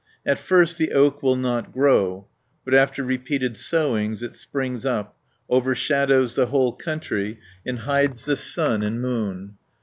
At 0.25 0.39
first 0.39 0.79
the 0.79 0.93
oak 0.93 1.21
will 1.21 1.35
not 1.35 1.71
grow, 1.71 2.25
but 2.65 2.73
after 2.73 3.03
repeated 3.03 3.55
sowings 3.55 4.23
it 4.23 4.35
springs 4.35 4.83
up, 4.83 5.15
overshadows 5.47 6.33
the 6.33 6.47
whole 6.47 6.73
country, 6.73 7.39
and 7.67 7.77
hides 7.81 8.25
the 8.25 8.35
sun 8.35 8.81
and 8.81 8.99
moon 8.99 9.09
(43 9.09 9.19
110). 9.19 9.57